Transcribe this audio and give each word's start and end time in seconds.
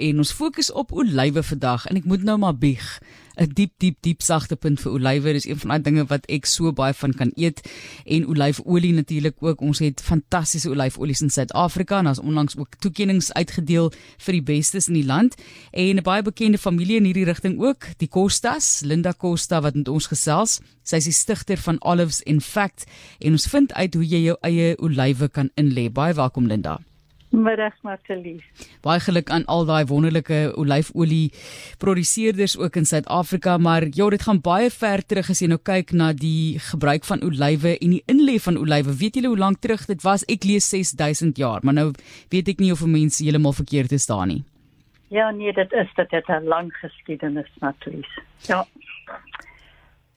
en 0.00 0.22
ons 0.22 0.32
fokus 0.32 0.72
op 0.72 0.92
olywe 0.92 1.42
vandag 1.42 1.86
en 1.90 1.98
ek 2.00 2.08
moet 2.08 2.22
nou 2.24 2.38
maar 2.40 2.56
bieg. 2.56 2.98
'n 3.40 3.48
Diep 3.56 3.72
diep 3.80 3.96
diep 4.04 4.22
sagte 4.22 4.56
punt 4.56 4.80
vir 4.80 4.92
olywe. 4.92 5.32
Dis 5.32 5.46
een 5.48 5.58
van 5.58 5.70
daai 5.72 5.82
dinge 5.82 6.04
wat 6.10 6.26
ek 6.28 6.46
so 6.46 6.72
baie 6.76 6.94
van 6.94 7.12
kan 7.16 7.30
eet 7.36 7.62
en 8.04 8.26
olyfolie 8.28 8.92
natuurlik 8.92 9.36
ook. 9.40 9.60
Ons 9.60 9.78
het 9.78 10.02
fantastiese 10.04 10.68
olyfolies 10.70 11.22
in 11.24 11.30
Suid-Afrika 11.30 11.98
en 11.98 12.04
daar's 12.04 12.20
onlangs 12.20 12.56
ook 12.56 12.76
toekenninge 12.80 13.32
uitgedeel 13.32 13.92
vir 14.18 14.32
die 14.32 14.42
bestes 14.42 14.88
in 14.88 14.94
die 14.94 15.06
land 15.06 15.34
en 15.72 15.96
'n 15.96 16.02
baie 16.02 16.22
bekende 16.22 16.58
familie 16.58 16.96
in 16.96 17.04
hierdie 17.04 17.24
rigting 17.24 17.60
ook, 17.60 17.86
die 17.96 18.08
Costas, 18.08 18.80
Linda 18.84 19.12
Costa 19.12 19.60
wat 19.60 19.74
met 19.74 19.88
ons 19.88 20.06
gesels. 20.06 20.60
Sy 20.82 20.96
is 20.96 21.04
die 21.04 21.12
stigter 21.12 21.56
van 21.56 21.76
Olives 21.80 22.20
in 22.22 22.40
Fact 22.40 22.84
en 23.18 23.32
ons 23.32 23.46
vind 23.46 23.72
uit 23.72 23.94
hoe 23.94 24.04
jy 24.04 24.22
jou 24.24 24.36
eie 24.42 24.76
olywe 24.78 25.28
kan 25.28 25.50
inlê. 25.54 25.92
Baie 25.92 26.14
welkom 26.14 26.46
Linda. 26.46 26.89
Middag 27.30 27.76
Martelies. 27.86 28.42
Baie 28.82 29.00
geluk 29.00 29.30
aan 29.30 29.44
al 29.46 29.64
daai 29.68 29.84
wonderlike 29.86 30.38
olyfolie 30.58 31.30
produseerders 31.78 32.56
ook 32.58 32.76
in 32.76 32.88
Suid-Afrika, 32.90 33.56
maar 33.58 33.86
ja, 33.94 34.08
dit 34.10 34.22
gaan 34.22 34.40
baie 34.42 34.70
ver 34.70 35.04
terug 35.06 35.30
as 35.30 35.42
jy 35.42 35.46
nou 35.52 35.60
kyk 35.62 35.94
na 35.94 36.10
die 36.12 36.58
gebruik 36.70 37.06
van 37.06 37.22
olywe 37.22 37.76
en 37.78 37.94
die 37.94 38.02
inlê 38.10 38.38
van 38.42 38.58
olywe. 38.58 38.96
Weet 38.98 39.20
julle 39.20 39.30
hoe 39.30 39.38
lank 39.38 39.62
terug 39.62 39.86
dit 39.86 40.02
was? 40.02 40.26
Ek 40.26 40.44
lees 40.44 40.66
6000 40.74 41.38
jaar, 41.38 41.62
maar 41.62 41.78
nou 41.78 41.92
weet 42.34 42.50
ek 42.50 42.58
nie 42.58 42.72
of 42.74 42.82
mense 42.82 43.22
heeltemal 43.22 43.54
verkeerd 43.54 43.94
is 43.94 44.10
daar 44.10 44.26
nie. 44.26 44.42
Ja, 45.10 45.30
nee, 45.30 45.52
dit 45.52 45.72
is 45.72 45.88
dit 45.96 46.10
het 46.10 46.28
'n 46.28 46.46
lang 46.50 46.72
geskiedenis 46.82 47.50
Martelies. 47.60 48.18
Ja. 48.46 48.66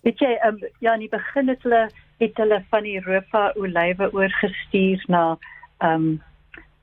Weet 0.01 0.19
jy, 0.19 0.37
um, 0.47 0.59
ja, 0.79 0.93
in 0.93 0.99
die 0.99 1.09
begin 1.09 1.47
het 1.47 1.63
hulle 1.63 1.89
het 2.19 2.37
hulle 2.37 2.63
van 2.69 2.85
Europa 2.85 3.53
olywe 3.55 4.13
oorgestuur 4.13 5.03
na 5.07 5.37
ehm 5.77 5.93
um, 5.93 6.21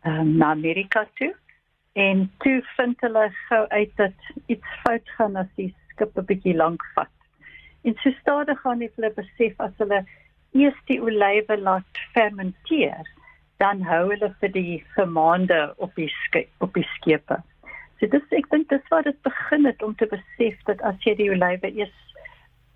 um, 0.04 0.36
na 0.36 0.50
Amerika 0.50 1.06
toe 1.14 1.34
en 1.92 2.30
toe 2.38 2.60
vind 2.76 3.00
hulle 3.00 3.26
gou 3.48 3.66
uit 3.68 3.92
dat 3.96 4.28
iets 4.46 4.76
fout 4.82 5.08
gaan 5.18 5.36
as 5.36 5.50
die 5.56 5.74
skip 5.90 6.16
'n 6.16 6.24
bietjie 6.24 6.56
lank 6.56 6.82
vat. 6.94 7.14
En 7.82 7.94
so 8.02 8.10
stadig 8.20 8.60
gaan 8.60 8.80
hulle 8.80 9.10
besef 9.16 9.54
as 9.60 9.72
hulle 9.78 10.04
eers 10.52 10.80
die 10.86 11.00
olywe 11.02 11.56
laat 11.56 12.02
fermenteer, 12.14 13.06
dan 13.56 13.82
hou 13.82 14.08
hulle 14.10 14.34
vir 14.40 14.52
die 14.52 14.84
vir 14.94 15.06
maande 15.06 15.60
op 15.76 15.94
die 15.94 16.08
skip 16.08 16.50
op 16.66 16.74
die 16.74 16.86
skepe. 16.96 17.42
So 17.98 18.06
dis 18.06 18.36
ek 18.36 18.48
dink 18.50 18.68
dis 18.68 18.86
waar 18.90 19.02
dit 19.02 19.22
begin 19.22 19.66
het 19.68 19.82
om 19.82 19.94
te 19.94 20.06
besef 20.06 20.62
dat 20.70 20.80
as 20.82 20.96
jy 21.04 21.14
die 21.14 21.30
olywe 21.30 21.72
eers 21.76 21.96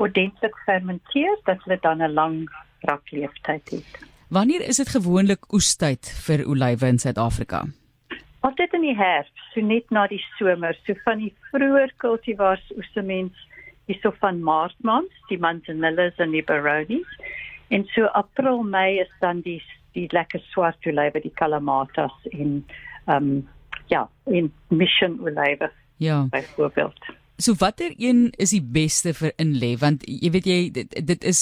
ordentlik 0.02 0.56
fermenteer, 0.66 1.36
dat 1.44 1.62
hulle 1.64 1.78
dan 1.80 2.02
'n 2.02 2.14
lang 2.14 2.36
rakleeftyd 2.80 3.70
het. 3.70 4.13
Wanneer 4.34 4.60
is 4.66 4.76
dit 4.76 4.88
gewoonlik 4.88 5.52
oestyd 5.54 6.08
vir 6.26 6.40
olywe 6.50 6.88
in 6.90 6.96
Suid-Afrika? 6.98 7.60
Altyd 8.42 8.72
in 8.74 8.82
die 8.82 8.96
herfs, 8.98 9.30
so 9.52 9.62
net 9.62 9.92
na 9.94 10.08
die 10.10 10.18
somer, 10.38 10.74
so 10.86 10.96
van 11.04 11.20
die 11.22 11.30
vroeër 11.52 11.92
kultivars 12.02 12.64
oesemens, 12.74 13.44
hierso 13.86 14.10
van 14.18 14.40
maart 14.42 14.74
maand, 14.82 15.12
die 15.28 15.38
manzanillas 15.38 16.18
en 16.18 16.34
die 16.34 16.42
baronis. 16.48 17.14
En 17.70 17.86
so 17.94 18.10
april, 18.18 18.64
mei 18.74 18.98
is 19.04 19.12
dan 19.22 19.44
die 19.46 19.60
die 19.94 20.08
lekker 20.10 20.42
swart 20.50 20.90
olywe, 20.90 21.22
die 21.22 21.36
kalamatas 21.38 22.16
en 22.32 22.64
ehm 23.06 23.14
um, 23.14 23.32
ja, 23.92 24.08
in 24.26 24.50
mission 24.74 25.20
olywe. 25.22 25.70
Ja. 26.02 26.24
Byvoorbeeld. 26.34 27.14
So 27.36 27.54
watter 27.58 27.90
een 27.98 28.30
is 28.38 28.52
die 28.54 28.62
beste 28.62 29.10
vir 29.18 29.32
inlê 29.42 29.72
want 29.80 30.04
jy 30.06 30.30
weet 30.30 30.44
jy 30.46 30.58
dit, 30.70 30.92
dit 31.02 31.24
is 31.26 31.40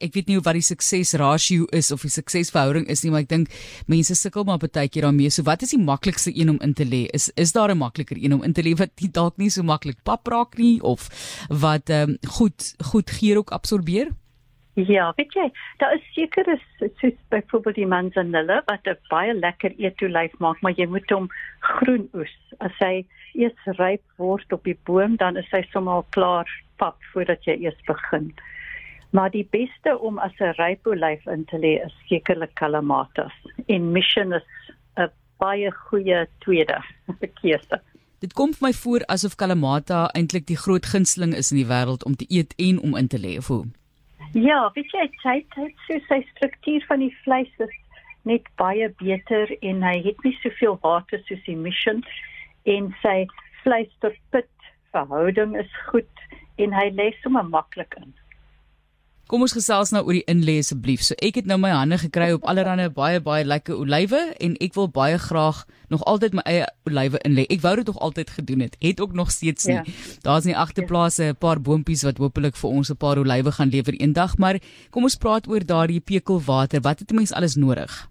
ek 0.00 0.14
weet 0.14 0.30
nie 0.30 0.38
wat 0.40 0.56
die 0.56 0.64
sukses 0.64 1.12
rasio 1.20 1.66
is 1.76 1.90
of 1.92 2.06
die 2.06 2.12
suksesverhouding 2.14 2.86
is 2.88 3.04
nie 3.04 3.12
maar 3.12 3.26
ek 3.26 3.28
dink 3.34 3.52
mense 3.92 4.16
sukkel 4.16 4.46
maar 4.48 4.62
baie 4.64 4.88
keer 4.88 5.04
daarmee. 5.04 5.28
So 5.28 5.44
wat 5.44 5.60
is 5.66 5.74
die 5.76 5.82
maklikste 5.82 6.32
een 6.32 6.54
om 6.54 6.60
in 6.64 6.72
te 6.72 6.88
lê? 6.88 7.04
Is 7.12 7.28
is 7.36 7.52
daar 7.52 7.68
'n 7.74 7.78
makliker 7.78 8.16
een 8.16 8.32
om 8.32 8.42
in 8.42 8.54
te 8.56 8.64
lê 8.64 8.72
wat 8.78 8.96
dalk 9.12 9.36
nie 9.36 9.50
so 9.50 9.62
maklik 9.62 10.00
pap 10.04 10.26
raak 10.26 10.56
nie 10.56 10.80
of 10.80 11.08
wat 11.50 11.90
ehm 11.90 12.16
um, 12.16 12.18
goed 12.38 12.74
goed 12.80 13.10
geur 13.10 13.36
ook 13.36 13.50
absorbeer? 13.50 14.16
Ja, 14.76 15.12
weet 15.16 15.32
jy, 15.32 15.46
daar 15.80 15.94
is 15.96 16.02
sekere 16.12 16.58
soos 17.00 17.14
byvoorbeeld 17.32 17.78
die 17.78 17.86
manzanilla 17.88 18.58
wat 18.66 18.84
'n 18.84 18.98
baie 19.08 19.34
lekker 19.34 19.72
eetolyf 19.78 20.34
maak, 20.38 20.60
maar 20.60 20.72
jy 20.76 20.86
moet 20.86 21.10
hom 21.10 21.28
groen 21.60 22.08
oes. 22.12 22.34
As 22.58 22.76
hy 22.78 23.06
eers 23.32 23.78
ryp 23.78 24.02
word 24.16 24.52
op 24.52 24.64
die 24.64 24.78
boom, 24.84 25.16
dan 25.16 25.36
is 25.36 25.48
hy 25.50 25.62
sommer 25.72 26.04
klaar 26.10 26.48
pap 26.76 26.98
voordat 27.12 27.44
jy 27.44 27.56
eers 27.64 27.80
begin. 27.86 28.34
Maar 29.10 29.30
die 29.30 29.48
beste 29.50 29.98
om 29.98 30.18
as 30.18 30.36
'n 30.40 30.52
ryp 30.58 30.86
olyf 30.86 31.26
in 31.26 31.44
te 31.44 31.56
lê 31.56 31.80
is 31.84 31.94
sekerlik 32.08 32.54
kalamatas. 32.54 33.32
En 33.66 33.92
mission 33.92 34.32
is 34.32 34.44
'n 34.96 35.08
baie 35.38 35.70
goeie 35.70 36.26
tweede 36.38 36.84
keuse. 37.40 37.80
Dit 38.18 38.32
kom 38.32 38.52
vir 38.52 38.66
my 38.68 38.72
voor 38.72 39.00
asof 39.06 39.36
kalamata 39.36 40.10
eintlik 40.12 40.46
die 40.46 40.56
groot 40.56 40.86
gunsteling 40.86 41.34
is 41.34 41.50
in 41.50 41.56
die 41.56 41.72
wêreld 41.72 42.04
om 42.04 42.16
te 42.16 42.26
eet 42.28 42.54
en 42.56 42.80
om 42.80 42.96
in 42.96 43.08
te 43.08 43.18
lê, 43.18 43.38
of 43.38 43.46
hoe? 43.46 43.64
Ja, 44.32 44.70
weet 44.74 44.90
jy, 44.90 45.06
hy 45.22 45.34
het 45.38 45.76
so 45.86 45.98
sy 46.08 46.20
struktuur 46.34 46.84
van 46.88 47.04
die 47.04 47.14
vleis 47.22 47.52
is 47.62 47.74
net 48.26 48.48
baie 48.58 48.88
beter 48.98 49.52
en 49.62 49.84
hy 49.86 49.96
het 50.02 50.22
nie 50.26 50.34
soveel 50.42 50.78
water 50.82 51.22
soos 51.28 51.42
die 51.46 51.56
mission 51.56 52.02
en 52.66 52.90
sy 53.02 53.26
vleis 53.62 53.92
tot 54.02 54.18
pit 54.34 54.50
verhouding 54.94 55.54
is 55.60 55.70
goed 55.90 56.26
en 56.58 56.74
hy 56.74 56.88
lê 56.98 57.12
sommer 57.22 57.46
maklik 57.46 57.94
in. 58.00 58.14
Kom 59.26 59.42
ons 59.42 59.56
gesels 59.56 59.90
nou 59.90 60.04
oor 60.06 60.14
die 60.14 60.28
inlê 60.30 60.60
asseblief. 60.62 61.00
So 61.02 61.16
ek 61.18 61.40
het 61.40 61.48
nou 61.50 61.56
my 61.58 61.72
hande 61.74 61.96
gekry 61.98 62.28
op 62.36 62.44
allerlei 62.46 62.84
baie 62.94 63.18
baie 63.18 63.42
lekker 63.42 63.74
olywe 63.74 64.20
en 64.38 64.52
ek 64.62 64.76
wil 64.78 64.86
baie 64.86 65.16
graag 65.18 65.64
nog 65.90 66.04
altyd 66.06 66.36
my 66.38 66.44
eie 66.46 66.68
olywe 66.86 67.18
inlê. 67.26 67.42
Ek 67.50 67.64
wou 67.64 67.72
dit 67.80 67.90
nog 67.90 67.98
altyd 68.06 68.30
gedoen 68.36 68.62
het. 68.62 68.76
Het 68.78 69.02
ook 69.02 69.18
nog 69.18 69.32
steeds 69.34 69.66
nie. 69.66 69.80
Ja. 69.80 69.82
Daar's 70.22 70.46
nie 70.46 70.54
agterplase 70.54 71.32
'n 71.32 71.40
paar 71.42 71.58
boontjies 71.58 72.06
wat 72.06 72.22
hopelik 72.22 72.54
vir 72.54 72.70
ons 72.70 72.90
'n 72.90 72.96
paar 73.02 73.18
olywe 73.18 73.50
gaan 73.50 73.74
lewer 73.74 73.98
eendag, 73.98 74.38
maar 74.38 74.60
kom 74.90 75.02
ons 75.02 75.18
praat 75.18 75.48
oor 75.48 75.66
daardie 75.66 76.00
pekelwater. 76.00 76.80
Wat 76.80 76.98
het 76.98 77.10
'n 77.10 77.14
mens 77.16 77.32
alles 77.32 77.56
nodig? 77.56 78.08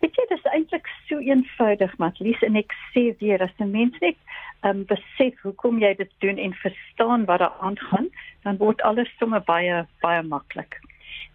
Weet 0.00 0.14
jy, 0.14 0.24
dit 0.28 0.38
is 0.38 0.52
eintlik 0.52 0.86
so 1.08 1.18
eenvoudig, 1.18 1.98
Matlies, 1.98 2.42
en 2.42 2.56
ek 2.56 2.72
sê 2.92 3.16
weer 3.18 3.40
as 3.40 3.54
'n 3.58 3.70
mens 3.70 3.96
net 4.00 4.16
um, 4.62 4.84
besef 4.90 5.40
hoekom 5.42 5.80
jy 5.82 5.94
dit 5.98 6.10
doen 6.24 6.38
en 6.38 6.54
verstaan 6.54 7.24
wat 7.24 7.42
daar 7.42 7.58
aangaan, 7.60 8.08
dan 8.42 8.56
word 8.56 8.82
alles 8.82 9.10
sommer 9.18 9.42
baie 9.46 9.82
baie 10.04 10.22
maklik. 10.22 10.78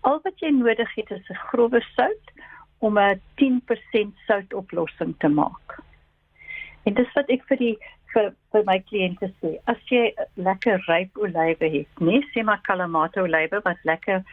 Al 0.01 0.21
wat 0.23 0.39
jy 0.39 0.51
nodig 0.55 0.93
het 0.95 1.11
is 1.11 1.29
'n 1.29 1.43
grove 1.51 1.81
sout 1.95 2.31
om 2.79 2.97
'n 2.99 3.21
10% 3.35 4.15
soutoplossing 4.27 5.15
te 5.19 5.27
maak. 5.27 5.79
En 6.83 6.93
dis 6.93 7.13
wat 7.13 7.29
ek 7.29 7.43
vir 7.47 7.57
die 7.57 7.77
vir, 8.13 8.33
vir 8.51 8.63
my 8.63 8.79
kliënte 8.79 9.29
sê. 9.41 9.57
As 9.67 9.77
jy 9.91 10.13
lekker 10.35 10.83
ryp 10.87 11.17
olywe 11.17 11.69
het, 11.77 11.99
nee, 11.99 12.21
sê 12.33 12.43
maar 12.43 12.61
Kalamata 12.67 13.21
olywe 13.21 13.61
wat 13.63 13.77
lekker 13.83 14.23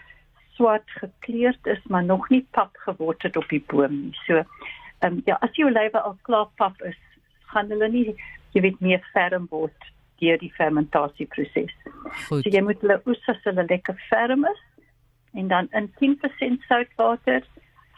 swart 0.56 0.91
gekleurd 1.00 1.66
is, 1.66 1.83
maar 1.91 2.04
nog 2.04 2.28
nie 2.31 2.47
pap 2.50 2.77
geword 2.87 3.22
het 3.22 3.37
op 3.37 3.49
die 3.49 3.65
boom 3.72 4.00
nie. 4.04 4.15
So, 4.27 4.44
ehm 5.03 5.12
um, 5.12 5.22
ja, 5.27 5.37
as 5.41 5.53
die 5.53 5.65
olywe 5.65 6.00
al 6.00 6.16
klaar 6.22 6.49
pap 6.56 6.81
is, 6.83 6.99
gaan 7.53 7.69
hulle 7.69 7.88
nie 7.88 8.15
jy 8.54 8.62
weet 8.65 8.81
meer 8.81 9.03
ferm 9.12 9.47
word 9.50 9.91
deur 10.22 10.38
die 10.38 10.53
fermentasieproses. 10.56 11.75
So 12.28 12.41
jy 12.44 12.62
moet 12.62 12.81
hulle 12.84 13.00
oes 13.10 13.28
as 13.32 13.42
hulle 13.48 13.66
lekker 13.69 13.98
ferm 14.09 14.47
is 14.50 14.62
en 15.34 15.50
dan 15.50 15.69
in 15.75 15.91
10% 16.00 16.66
soutwater 16.69 17.42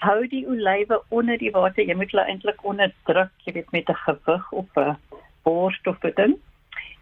hou 0.01 0.21
die 0.33 0.45
olywe 0.49 1.01
onder 1.09 1.39
die 1.41 1.53
water. 1.53 1.85
Jy 1.85 1.97
moet 1.97 2.13
hulle 2.13 2.27
eintlik 2.31 2.65
onderdruk, 2.65 3.33
jy 3.45 3.57
weet 3.59 3.73
met 3.73 3.89
'n 3.93 4.01
gewig 4.05 4.53
op 4.53 4.71
'n 4.77 4.97
bord 5.45 5.87
of 5.87 6.05
'n 6.05 6.13
ding. 6.17 6.35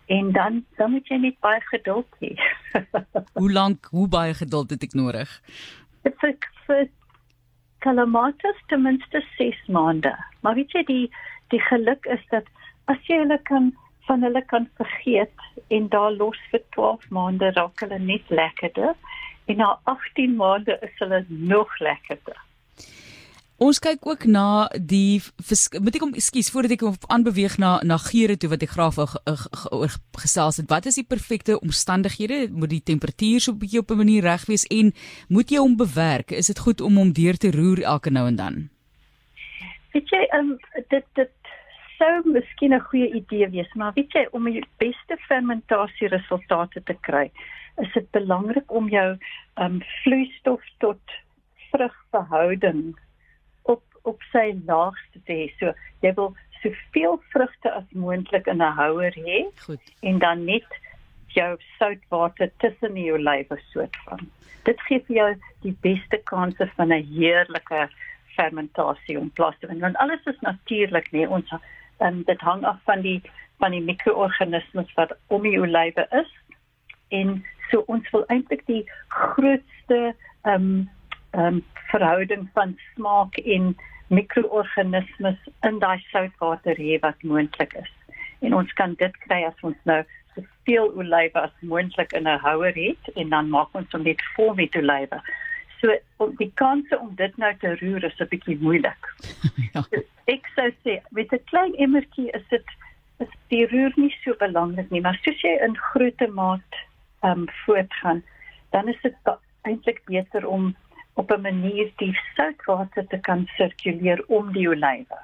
En 0.06 0.32
dan 0.32 0.64
dan 0.76 0.90
moet 0.90 1.08
jy 1.08 1.16
net 1.16 1.38
baie 1.40 1.60
geduld 1.60 2.10
hê. 2.20 2.34
hoe 3.40 3.52
lank, 3.52 3.86
hoe 3.90 4.08
baie 4.08 4.34
geduld 4.34 4.70
het 4.70 4.82
ek 4.82 4.92
nodig? 4.94 5.40
Dit 6.02 6.14
vir 6.18 6.34
vir 6.66 6.88
kalamatas 7.78 8.58
ten 8.66 8.82
minste 8.82 9.24
6 9.36 9.66
maande. 9.66 10.14
Maar 10.40 10.54
weet 10.54 10.72
jy 10.72 10.84
die 10.84 11.10
die 11.48 11.60
geluk 11.60 12.06
is 12.06 12.22
dat 12.30 12.46
as 12.92 13.00
jy 13.08 13.18
hulle 13.22 13.40
kan 13.42 13.72
van 14.06 14.22
hulle 14.22 14.44
kan 14.44 14.68
vergeet 14.76 15.44
en 15.68 15.88
daar 15.88 16.12
los 16.12 16.40
vir 16.50 16.62
12 16.76 17.10
maande 17.10 17.52
raak 17.56 17.80
hulle 17.80 17.98
net 17.98 18.28
lekkerder 18.28 18.94
en 19.48 19.56
na 19.56 19.78
18 19.84 20.36
maande 20.36 20.76
is 20.82 20.98
hulle 20.98 21.24
nog 21.28 21.78
lekkerder. 21.78 22.36
Ons 23.62 23.78
kyk 23.78 24.02
ook 24.02 24.24
na 24.26 24.66
die 24.74 25.22
moet 25.78 25.94
ek 25.94 26.02
kom 26.02 26.16
ekskuus 26.18 26.50
voordat 26.50 26.74
ek 26.74 26.82
aanbeweeg 27.14 27.54
na 27.62 27.76
na 27.86 28.00
geure 28.02 28.34
toe 28.36 28.50
wat 28.50 28.64
ek 28.66 28.74
graag 28.74 28.98
oor 28.98 29.94
gesels 30.24 30.58
het. 30.58 30.66
Wat 30.68 30.88
is 30.90 30.98
die 30.98 31.06
perfekte 31.06 31.60
omstandighede? 31.60 32.48
Moet 32.50 32.74
die 32.74 32.82
temperatuur 32.82 33.40
so 33.40 33.52
'n 33.52 33.58
bietjie 33.62 33.80
op 33.80 33.90
'n 33.90 34.02
manier 34.02 34.22
reg 34.22 34.44
wees 34.50 34.66
en 34.66 34.92
moet 35.28 35.50
jy 35.50 35.58
hom 35.58 35.76
bewerk? 35.76 36.32
Is 36.32 36.46
dit 36.46 36.58
goed 36.58 36.80
om 36.80 36.96
hom 36.96 37.12
deur 37.12 37.36
te 37.36 37.50
roer 37.50 37.82
elke 37.82 38.10
nou 38.10 38.26
en 38.26 38.36
dan? 38.36 38.68
Weet 39.92 40.08
jy, 40.08 40.22
um, 40.34 40.58
dit 40.88 41.04
dit 41.14 41.30
sou 41.98 42.22
miskien 42.24 42.74
'n 42.74 42.80
goeie 42.80 43.10
idee 43.14 43.48
wees, 43.50 43.72
maar 43.74 43.92
weet 43.94 44.12
jy 44.12 44.26
om 44.32 44.44
die 44.44 44.64
beste 44.78 45.16
fermentasie 45.28 46.08
resultate 46.08 46.82
te 46.82 46.96
kry, 47.00 47.30
is 47.82 47.92
dit 47.92 48.10
belangrik 48.10 48.72
om 48.72 48.88
jou 48.88 49.16
um 49.56 49.82
vloeistof 50.02 50.62
tot 50.78 51.00
vrugverhouding 51.72 52.94
op 53.62 53.82
op 54.02 54.22
sy 54.32 54.54
laagste 54.66 55.20
te 55.24 55.32
hê. 55.32 55.46
So 55.58 55.72
jy 56.00 56.14
wil 56.14 56.34
soveel 56.62 57.20
vrugte 57.32 57.70
as 57.72 57.84
moontlik 57.90 58.46
in 58.46 58.62
'n 58.62 58.76
houer 58.78 59.14
hê. 59.16 59.44
Goed. 59.66 59.80
En 60.02 60.18
dan 60.18 60.44
net 60.44 60.66
jou 61.34 61.56
soutwater 61.78 62.50
tussen 62.58 62.94
die 62.94 63.12
olywe 63.12 63.58
soort 63.72 63.96
van. 64.04 64.30
Dit 64.64 64.80
gee 64.80 65.02
vir 65.06 65.16
jou 65.16 65.30
die 65.62 65.76
beste 65.80 66.20
kanse 66.24 66.70
van 66.76 66.92
'n 66.92 67.06
heerlike 67.18 67.88
fermentasie 68.36 69.18
om 69.18 69.30
plaas 69.30 69.58
te 69.58 69.66
vind 69.66 69.80
want 69.80 69.96
alles 69.96 70.24
is 70.24 70.40
natuurlik 70.40 71.12
nie 71.12 71.28
ons 71.28 71.50
um, 72.00 72.22
dit 72.22 72.40
hang 72.40 72.64
af 72.64 72.78
van 72.84 73.00
die 73.00 73.20
van 73.58 73.70
die 73.70 73.82
mikroorganismes 73.82 74.94
wat 74.94 75.12
om 75.26 75.42
die 75.42 75.58
olywe 75.60 76.06
is 76.10 76.30
en 77.08 77.44
so 77.70 77.84
ons 77.86 78.10
wil 78.10 78.24
eintlik 78.28 78.66
die 78.66 78.84
grootste 79.08 80.14
ehm 80.42 80.54
um, 80.54 80.90
ehm 81.30 81.46
um, 81.46 81.64
verhouding 81.90 82.48
van 82.54 82.78
smaak 82.94 83.36
en 83.36 83.74
mikroorganismes 84.08 85.38
in 85.68 85.78
daai 85.78 85.98
soutwater 86.10 86.76
hê 86.76 86.98
wat 87.00 87.22
moontlik 87.22 87.72
is. 87.80 87.92
En 88.40 88.54
ons 88.54 88.72
kan 88.72 88.94
dit 89.00 89.16
kry 89.26 89.40
as 89.48 89.64
ons 89.68 89.78
nou 89.90 90.00
soveel 90.34 90.90
olywe 91.00 91.40
as 91.40 91.54
moontlik 91.72 92.12
in 92.12 92.28
'n 92.28 92.42
houer 92.46 92.74
het 92.74 93.12
en 93.14 93.28
dan 93.28 93.48
maak 93.48 93.68
ons 93.72 93.92
hom 93.92 94.02
net 94.02 94.22
vol 94.36 94.54
met 94.54 94.76
olywe. 94.76 95.20
So 95.84 95.92
om 96.24 96.30
die 96.38 96.48
kanse 96.56 96.96
om 96.96 97.10
dit 97.18 97.34
nou 97.36 97.50
te 97.60 97.74
roer 97.80 98.04
is 98.08 98.20
'n 98.20 98.28
bietjie 98.30 98.56
moeilik. 98.60 99.08
ja. 99.72 99.82
so, 99.82 100.00
ek 100.32 100.46
sou 100.56 100.70
sê 100.84 100.94
met 101.10 101.32
'n 101.32 101.44
klein 101.50 101.74
emmertjie 101.86 102.30
is 102.38 102.46
dit 102.48 102.70
is 103.20 103.34
die 103.52 103.66
roer 103.72 103.92
nie 103.96 104.14
so 104.22 104.32
belangrik 104.40 104.88
nie, 104.90 105.00
maar 105.00 105.18
soos 105.24 105.42
jy 105.44 105.52
in 105.66 105.76
groot 105.90 106.24
maat 106.38 106.80
ehm 107.20 107.44
um, 107.44 107.44
voortgaan, 107.64 108.22
dan 108.70 108.88
is 108.88 109.00
dit 109.02 109.34
eintlik 109.68 110.00
beter 110.08 110.46
om 110.46 110.74
op 111.20 111.30
'n 111.30 111.40
manier 111.40 111.92
die 111.96 112.16
soutwater 112.36 113.06
te 113.06 113.18
kan 113.18 113.46
sirkuleer 113.56 114.24
om 114.26 114.52
die 114.52 114.68
olywe. 114.68 115.20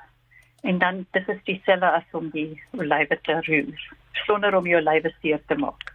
En 0.62 0.78
dan 0.78 1.06
dit 1.10 1.28
is 1.28 1.42
dieselfde 1.44 1.90
as 1.90 2.12
om 2.12 2.30
die 2.30 2.62
olywe 2.70 3.18
te 3.22 3.40
roer 3.48 3.88
sonder 4.12 4.56
om 4.56 4.66
jou 4.66 4.80
olywe 4.80 5.14
seer 5.20 5.40
te 5.46 5.54
maak. 5.54 5.89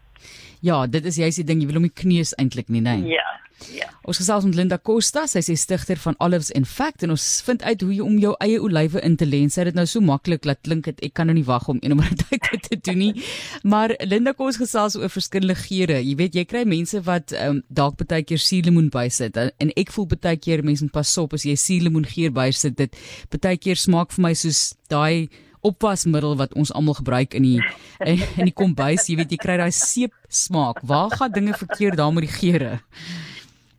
Ja, 0.65 0.85
dit 0.87 1.05
is 1.05 1.19
juist 1.21 1.41
die 1.41 1.47
ding, 1.47 1.61
jy 1.61 1.69
wil 1.69 1.81
hom 1.81 1.89
nie 1.89 1.93
kneus 1.93 2.33
eintlik 2.41 2.71
nie, 2.73 2.81
nee. 2.81 3.15
Ja. 3.15 3.27
Ja. 3.73 3.87
Ons 4.05 4.19
gesels 4.19 4.43
met 4.45 4.57
Linda 4.57 4.77
Costa, 4.77 5.23
sy 5.29 5.39
is 5.39 5.63
stigter 5.63 5.97
van 6.01 6.17
Olives 6.21 6.51
in 6.53 6.65
Fact 6.67 7.05
en 7.05 7.13
ons 7.15 7.23
vind 7.47 7.63
uit 7.63 7.85
hoe 7.85 7.93
jy 7.95 8.03
om 8.03 8.17
jou 8.21 8.33
eie 8.43 8.59
olywe 8.61 9.01
in 9.07 9.15
te 9.17 9.25
lê. 9.25 9.39
Sy 9.49 9.63
het 9.63 9.71
dit 9.71 9.79
nou 9.79 9.85
so 9.89 10.03
maklik 10.03 10.45
laat 10.45 10.61
klink 10.67 10.89
dit 10.89 11.05
ek 11.07 11.15
kan 11.17 11.29
nou 11.29 11.35
nie 11.37 11.45
wag 11.47 11.65
om 11.71 11.79
eendag 11.81 12.11
dit 12.21 12.67
te 12.67 12.77
doen 12.77 12.99
nie. 12.99 13.25
Maar 13.63 13.95
Linda 14.05 14.35
kom 14.35 14.51
ons 14.51 14.59
gesels 14.61 14.97
oor 14.99 15.11
verskillende 15.13 15.57
geure. 15.63 16.01
Jy 16.03 16.17
weet 16.19 16.37
jy 16.37 16.45
kry 16.49 16.65
mense 16.69 16.99
wat 17.07 17.33
um, 17.39 17.63
dalk 17.73 17.97
baie 18.03 18.25
keer 18.27 18.41
suurlemoen 18.41 18.91
bysit 18.93 19.39
en 19.39 19.73
ek 19.79 19.95
voel 19.95 20.11
baie 20.13 20.37
keer 20.37 20.65
mense 20.65 20.85
moet 20.85 20.95
pas 20.95 21.15
op 21.23 21.33
as 21.37 21.47
jy 21.47 21.55
suurlemoen 21.59 22.05
geur 22.11 22.35
bysit 22.35 22.77
dit 22.77 23.01
baie 23.39 23.57
keer 23.57 23.79
smaak 23.79 24.13
vir 24.13 24.27
my 24.27 24.35
soos 24.37 24.75
daai 24.91 25.29
opwasmiddel 25.65 26.37
wat 26.39 26.53
ons 26.53 26.73
almal 26.73 26.97
gebruik 26.99 27.33
in 27.37 27.47
die 27.47 27.61
in 28.39 28.49
die 28.49 28.55
kombuis, 28.55 29.07
jy 29.09 29.17
weet 29.21 29.31
jy 29.35 29.39
kry 29.41 29.57
daai 29.61 29.71
seep 29.71 30.13
smaak. 30.27 30.81
Waar 30.83 31.11
gaan 31.17 31.31
dinge 31.35 31.57
verkeerd 31.57 31.97
daar 31.97 32.13
met 32.13 32.27
die 32.27 32.35
geure? 32.35 32.79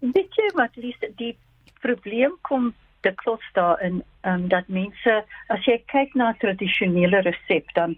Weet 0.00 0.40
jy 0.40 0.50
wat 0.58 0.76
Lies, 0.80 0.98
die 1.20 1.36
probleem 1.80 2.34
kom 2.48 2.72
dikwels 3.06 3.44
daarin 3.54 4.02
um, 4.26 4.48
dat 4.50 4.68
mense 4.72 5.16
as 5.54 5.66
jy 5.68 5.78
kyk 5.92 6.14
na 6.18 6.32
tradisionele 6.42 7.22
resep 7.26 7.68
dan 7.78 7.94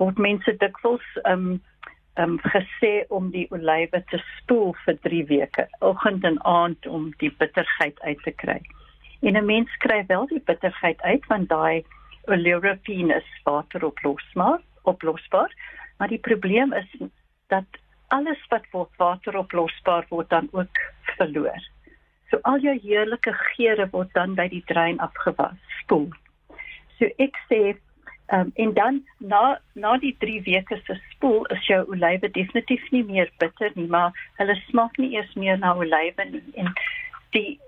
word 0.00 0.20
mense 0.20 0.56
dikwels 0.62 1.06
um 1.24 1.56
um 2.16 2.38
gesê 2.40 3.04
om 3.12 3.28
die 3.32 3.44
olywe 3.52 4.00
te 4.10 4.16
spoel 4.38 4.70
vir 4.86 4.96
3 5.04 5.24
weke, 5.28 5.66
oggend 5.84 6.24
en 6.24 6.38
aand 6.48 6.86
om 6.88 7.10
die 7.20 7.28
bitterheid 7.42 8.00
uit 8.08 8.22
te 8.24 8.32
kry. 8.42 8.56
En 9.20 9.36
'n 9.36 9.44
mens 9.44 9.76
kry 9.84 10.04
wel 10.08 10.24
die 10.26 10.40
bitterheid 10.40 11.02
uit 11.02 11.26
want 11.28 11.48
daai 11.48 11.84
oleuropein 12.26 13.10
is 13.14 13.28
wateroplosbaar, 13.44 14.60
oplosbaar, 14.82 15.52
maar 15.98 16.08
die 16.08 16.22
probleem 16.22 16.72
is 16.72 16.90
dat 17.52 17.80
alles 18.14 18.42
wat 18.48 18.66
word 18.70 18.90
wateroplosbaar 18.96 20.06
word 20.08 20.28
dan 20.30 20.48
ook 20.52 20.82
verloor. 21.16 21.62
So 22.30 22.38
al 22.42 22.58
jou 22.58 22.74
heerlike 22.82 23.32
geure 23.54 23.88
word 23.90 24.12
dan 24.14 24.34
by 24.34 24.48
die 24.50 24.62
drein 24.66 24.98
afgewas, 25.02 25.58
spoel. 25.82 26.08
So 26.98 27.08
ek 27.22 27.38
sê 27.50 27.76
um, 28.34 28.50
en 28.54 28.72
dan 28.74 29.02
na 29.18 29.58
na 29.74 29.96
die 30.02 30.14
3 30.22 30.42
weke 30.46 30.80
se 30.86 30.98
spoel 31.10 31.46
is 31.54 31.66
jou 31.66 31.82
olywe 31.86 32.30
definitief 32.30 32.82
nie 32.90 33.04
meer 33.04 33.30
bitter 33.38 33.70
nie, 33.74 33.86
maar 33.86 34.14
hulle 34.40 34.56
smaak 34.66 34.98
nie 34.98 35.14
eers 35.14 35.34
meer 35.34 35.58
na 35.58 35.74
olywe 35.76 36.30
nie 36.30 36.42
en 36.54 36.72
die 37.36 37.58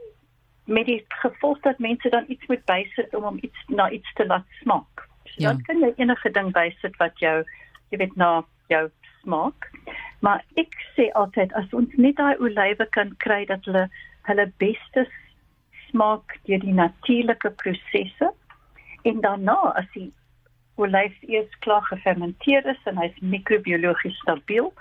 met 0.69 0.87
die 0.87 1.05
gevolg 1.09 1.61
dat 1.65 1.79
mense 1.79 2.09
dan 2.13 2.25
iets 2.29 2.47
moet 2.47 2.65
bysit 2.65 3.15
om 3.17 3.25
om 3.25 3.39
iets 3.41 3.65
na 3.67 3.91
iets 3.91 4.13
te 4.13 4.27
laat 4.27 4.45
smaak. 4.61 5.09
So 5.25 5.43
ja. 5.43 5.53
dan 5.53 5.63
kan 5.63 5.81
jy 5.81 5.93
enige 5.97 6.31
ding 6.31 6.53
bysit 6.53 6.97
wat 6.97 7.19
jou 7.25 7.45
jy 7.89 7.99
weet 8.03 8.17
na 8.17 8.45
jou 8.69 8.89
smaak. 9.23 9.71
Maar 10.21 10.45
ek 10.61 10.77
sê 10.97 11.09
altyd 11.13 11.55
as 11.57 11.73
ons 11.73 11.95
net 11.97 12.17
daai 12.21 12.37
olywe 12.37 12.87
kan 12.97 13.15
kry 13.25 13.45
dat 13.49 13.65
hulle 13.65 13.89
hulle 14.29 14.47
beste 14.61 15.07
smaak 15.89 16.37
deur 16.45 16.61
die 16.61 16.77
natuurlike 16.77 17.51
prosesse 17.63 18.33
en 19.09 19.21
daarna 19.25 19.57
as 19.81 19.89
die 19.95 20.11
olyf 20.79 21.15
eers 21.27 21.55
klaar 21.65 21.87
gefermenteer 21.89 22.67
is 22.71 22.83
en 22.91 23.01
hy's 23.01 23.17
mikrobiologies 23.35 24.19
stabiel, 24.23 24.73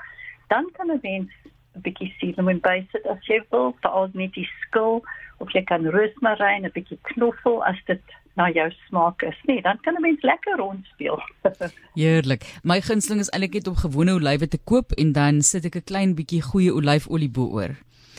dan 0.51 0.67
kan 0.77 0.91
'n 0.91 0.99
mens 1.01 1.31
'n 1.77 1.85
bietjie 1.85 2.11
sielemoen 2.19 2.59
bysit 2.65 3.05
as 3.05 3.21
jy 3.29 3.39
wil, 3.53 3.75
veral 3.81 4.09
met 4.13 4.33
die 4.33 4.49
skil 4.61 5.03
of 5.37 5.51
jy 5.53 5.63
kan 5.69 5.85
roosmaryn, 5.85 6.65
'n 6.65 6.73
bietjie 6.73 6.99
knoffel 7.13 7.63
as 7.63 7.77
dit 7.85 8.01
na 8.37 8.49
jou 8.53 8.67
smaak 8.87 9.23
is. 9.25 9.37
Nee, 9.49 9.61
dan 9.61 9.79
kan 9.81 9.95
'n 9.95 10.01
mens 10.01 10.21
lekker 10.21 10.57
rondspeel. 10.57 11.21
Heerlik. 12.01 12.45
My 12.63 12.81
gunsteling 12.81 13.21
is 13.21 13.29
eintlik 13.29 13.53
net 13.53 13.67
om 13.67 13.75
gewone 13.75 14.13
olywe 14.13 14.47
te 14.47 14.59
koop 14.63 14.91
en 14.91 15.11
dan 15.11 15.41
sit 15.41 15.65
ek 15.65 15.75
'n 15.75 15.89
klein 15.91 16.15
bietjie 16.15 16.41
goeie 16.41 16.73
olyfolie 16.73 17.29
bo-oor. 17.29 17.75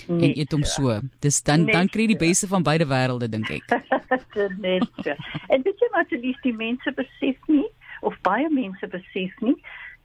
En 0.08 0.38
eet 0.38 0.52
hom 0.52 0.64
so. 0.64 1.00
Dis 1.20 1.42
dan 1.42 1.64
net 1.64 1.74
dan 1.74 1.88
kry 1.88 2.06
jy 2.06 2.14
die 2.14 2.26
beste 2.26 2.46
van 2.46 2.62
beide 2.62 2.86
wêrelde 2.86 3.28
dink 3.28 3.50
ek. 3.50 3.66
net 4.66 4.86
so. 5.02 5.10
En 5.48 5.62
weet 5.62 5.78
jy 5.78 5.88
wat 5.92 6.08
die 6.08 6.36
die 6.42 6.54
mense 6.54 6.92
besef 6.92 7.36
nie 7.46 7.66
of 8.00 8.14
baie 8.22 8.48
mense 8.50 8.86
besef 8.86 9.34
nie 9.40 9.56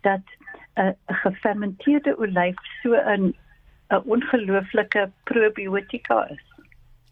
dat 0.02 0.22
'n 0.76 0.82
uh, 0.82 1.18
gefermenteerde 1.24 2.18
olyf 2.18 2.56
so 2.82 2.94
'n 2.94 3.34
'n 3.90 4.02
ongelooflike 4.06 5.12
probiotika 5.24 6.28
is. 6.30 6.46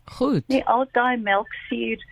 Goed. 0.06 0.48
Nee, 0.48 0.66
al 0.66 0.88
daai 0.92 1.18
melksuur 1.18 2.06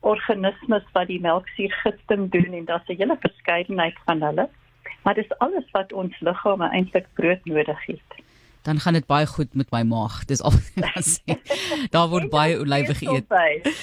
organismes 0.00 0.84
wat 0.92 1.06
die 1.06 1.20
melksuur 1.20 1.72
gifting 1.82 2.30
doen 2.32 2.52
en 2.52 2.64
daar's 2.64 2.88
'n 2.88 2.96
hele 2.96 3.16
verskeidenheid 3.20 3.98
van 4.04 4.22
hulle. 4.22 4.48
Maar 5.02 5.14
dis 5.14 5.38
alles 5.38 5.70
wat 5.70 5.92
ons 5.92 6.20
liggame 6.20 6.68
eintlik 6.68 7.06
brood 7.14 7.44
nodig 7.44 7.86
het. 7.86 8.10
Dan 8.62 8.80
gaan 8.80 8.92
dit 8.92 9.06
baie 9.06 9.26
goed 9.26 9.54
met 9.54 9.70
my 9.70 9.82
maag. 9.82 10.24
Dis 10.24 10.42
al 10.42 10.50
wat 10.50 10.94
ek 10.96 11.04
sê. 11.04 11.36
Daar 11.94 12.08
word 12.08 12.28
baie 12.30 12.58
olywe 12.60 12.94
geëet. 12.94 13.26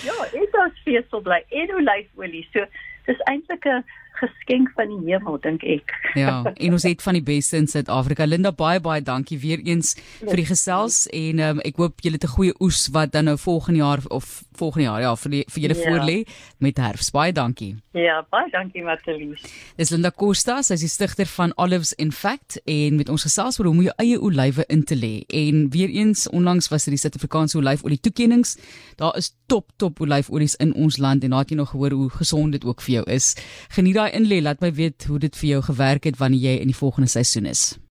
Ja, 0.06 0.18
dit 0.32 0.58
is 0.66 0.82
vesel 0.84 1.22
bly 1.22 1.44
en 1.50 1.74
olyfolie. 1.76 2.48
So 2.54 2.66
dis 3.06 3.20
eintlik 3.26 3.66
'n 3.66 3.84
geskenk 4.20 4.72
van 4.76 4.92
die 4.92 5.12
hemel 5.12 5.40
dink 5.44 5.64
ek. 5.64 5.94
Ja, 6.18 6.42
en 6.64 6.78
ons 6.78 6.86
het 6.88 7.02
van 7.06 7.18
die 7.20 7.26
beste 7.26 7.58
in 7.58 7.68
Suid-Afrika. 7.68 8.26
Linda, 8.26 8.52
baie 8.52 8.82
baie 8.84 9.02
dankie 9.02 9.40
weer 9.42 9.62
eens 9.64 9.96
vir 10.22 10.42
die 10.42 10.48
gesels 10.50 11.06
en 11.14 11.40
um, 11.40 11.62
ek 11.68 11.80
hoop 11.82 12.02
julle 12.06 12.20
het 12.20 12.28
'n 12.28 12.36
goeie 12.36 12.56
oes 12.60 12.88
wat 12.96 13.12
dan 13.14 13.26
nou 13.26 13.38
volgende 13.38 13.80
jaar 13.80 14.02
of 14.10 14.44
volgende 14.58 14.88
jaar 14.88 15.02
ja 15.02 15.16
vir 15.16 15.32
die, 15.32 15.44
vir 15.54 15.62
julle 15.62 15.78
ja. 15.78 15.90
voorlê 15.90 16.18
met 16.58 16.78
herfs. 16.78 17.12
Baie 17.12 17.34
dankie. 17.34 17.76
Ja, 17.94 18.22
baie 18.30 18.50
dankie 18.52 18.84
Matelies. 18.84 19.42
Dis 19.78 19.92
Linda 19.94 20.12
Costa, 20.12 20.62
sy 20.62 20.74
is 20.74 20.86
die 20.86 20.92
stigter 20.92 21.26
van 21.26 21.54
Olives 21.58 21.94
in 21.94 22.12
Fact 22.12 22.60
en 22.66 22.98
met 22.98 23.10
ons 23.10 23.26
gesels 23.28 23.60
oor 23.60 23.70
hoe 23.70 23.76
om 23.76 23.84
jou 23.86 23.96
eie 23.98 24.20
olywe 24.20 24.66
in 24.74 24.84
te 24.84 24.98
lê. 24.98 25.14
En 25.30 25.70
weer 25.74 25.90
eens 25.90 26.28
onlangs 26.30 26.70
was 26.74 26.88
dit 26.88 26.96
die 26.96 27.02
Suid-Afrikaanse 27.02 27.58
olyfolie 27.58 28.00
toekenninge. 28.00 28.58
Daar 28.98 29.18
is 29.18 29.34
top 29.48 29.72
top 29.78 30.02
olyfolies 30.02 30.58
in 30.64 30.74
ons 30.76 30.98
land 30.98 31.24
en 31.24 31.34
daar 31.34 31.46
het 31.46 31.54
jy 31.54 31.60
nog 31.60 31.72
gehoor 31.74 31.96
hoe 31.98 32.10
gesond 32.18 32.52
dit 32.58 32.66
ook 32.66 32.82
vir 32.82 32.94
jou 33.00 33.06
is. 33.18 33.34
Geniet 33.76 33.96
daai 34.08 34.20
inlê, 34.20 34.42
laat 34.42 34.62
my 34.64 34.72
weet 34.74 35.08
hoe 35.08 35.20
dit 35.20 35.36
vir 35.36 35.50
jou 35.50 35.62
gewerk 35.68 36.08
het 36.08 36.18
wanneer 36.18 36.40
jy 36.40 36.56
in 36.62 36.72
die 36.72 36.78
volgende 36.78 37.10
seisoen 37.12 37.46
is. 37.46 37.78